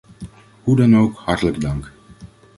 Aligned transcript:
Hoe 0.63 0.75
dan 0.75 0.97
ook, 0.97 1.15
hartelijk 1.17 1.61
dank. 1.61 1.91